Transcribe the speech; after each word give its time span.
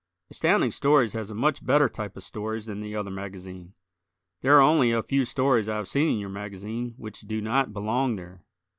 Astounding 0.31 0.71
Stories 0.71 1.13
has 1.13 1.29
a 1.29 1.35
much 1.35 1.63
better 1.63 1.87
type 1.87 2.17
of 2.17 2.23
stories 2.23 2.65
than 2.65 2.81
the 2.81 2.95
other 2.95 3.11
magazine. 3.11 3.75
There 4.41 4.57
are 4.57 4.61
only 4.61 4.89
a 4.89 5.03
few 5.03 5.25
stories 5.25 5.69
I 5.69 5.75
have 5.75 5.87
seen 5.87 6.13
in 6.13 6.17
your 6.17 6.29
magazine 6.29 6.95
which 6.97 7.21
do 7.21 7.39
not 7.39 7.71
belong 7.71 8.15
there. 8.15 8.43